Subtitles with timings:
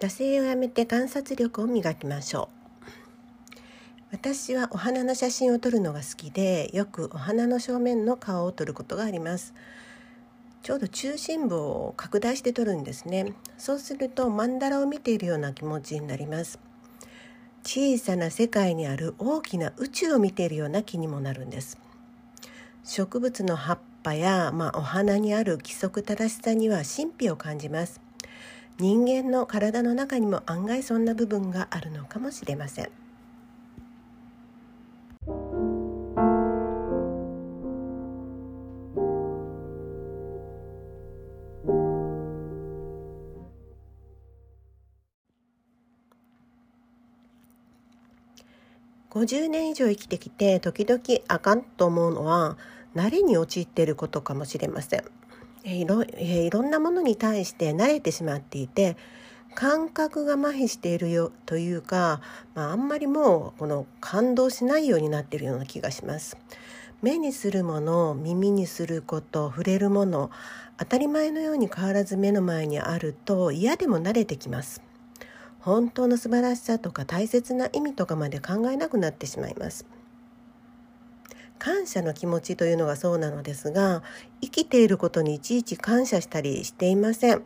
[0.00, 2.60] 惰性をやめて観察力を磨きましょう。
[4.12, 9.52] 私はお花の写真を撮るのが好きでよくお花の正面の顔を撮ることがあります。
[10.62, 13.34] ちょうど中心部を拡大して撮るんですね。
[13.58, 16.58] そうすると曼荼羅を見ているような気持ちになります。
[17.62, 21.78] 小さな世界にある大きな宇宙を見ているような気にもなるんです。
[22.84, 28.00] 植物の葉っぱや、まあ、お花にある規則正しさには神秘を感じます。
[28.80, 32.90] 人間の体の中にも案外そんな部分があるのかもしれません
[49.10, 52.56] 50年以上生きてきて時々あかんと思うのは
[52.94, 55.19] 慣れに陥っていることかもしれません。
[55.64, 58.96] いろいろんなものに対して慣れてしまっていて
[59.54, 62.20] 感覚が麻痺しているよというか、
[62.54, 66.36] まあ、あんまりもうこの感動しないようになっているような気がします。
[67.02, 70.30] 目にするもの耳にすること触れるもの
[70.76, 74.82] 当たり前のように変わらず目の前にあると嫌でも慣れてきます。
[75.60, 79.84] 本当の素晴らしさとか大切な意味とかまで考えなくなってしまいます。
[81.60, 84.02] 感謝の気持ちというのがそうなのですが
[84.40, 87.44] 生きていることにいちいち感謝したりしていません。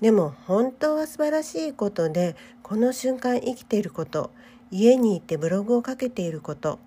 [0.00, 4.30] でも本当は素晴らしいことでこの瞬間生きていること
[4.70, 6.78] 家にいてブログをかけていること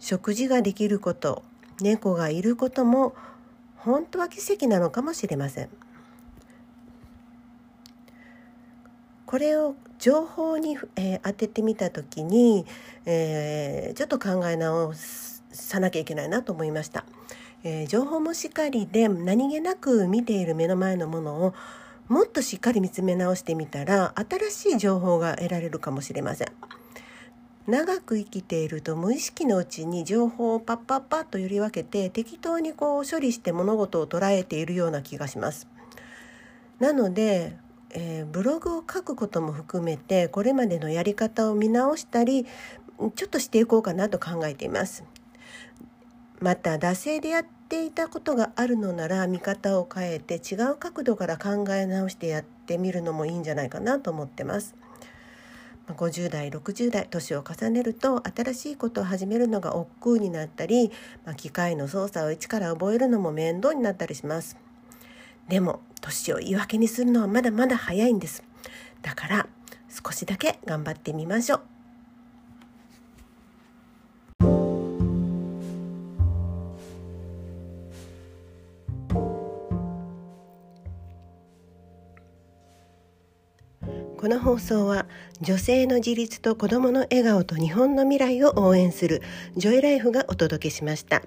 [0.00, 1.44] 食事ができること
[1.80, 3.14] 猫がいることも
[3.76, 5.68] 本当は奇跡なのかもしれません。
[9.26, 12.64] これを情報に、えー、当ててみた時に、
[13.06, 17.04] えー、ちょっと考え直すさなきゃいけないなと思いました。
[17.64, 21.54] えー、情報もしっかりで何気なく見ている目の前のものを
[22.08, 26.48] もっとしっかり見つめ直してみたら新しい情報が得られるかもしれません。
[27.66, 35.66] 長く生きていると無意識のうちに情報をパッパッパッとより分けて適当にこう処理して物事を捉えているような気がします。
[36.78, 37.56] なので、
[37.90, 42.46] えー、ブログを書くことも含めてこれまでのやり方を見直したり
[43.16, 45.02] ちょっとしていこうかなと考えています。
[46.40, 54.74] また惰性でやっていたことがあるのなら見方を変えて違う角度から考え直してやってみるのもいいんじゃないかなと思ってます。
[55.88, 60.90] 50代60代年を重ねると新しいことを始めるのが億劫になったり、
[61.24, 64.56] まあ、機械の操作を一から覚えるのも面倒になったりします。
[65.48, 68.42] でも年を言い訳にするのはまだまだ早いんです。
[69.02, 69.46] だから
[69.88, 71.75] 少しだけ頑張ってみましょう。
[84.26, 85.06] この放送は
[85.40, 89.22] 女性の自立と子どもの笑顔と日本の未来を応援する
[89.56, 91.22] ジョイライフがお届けしました。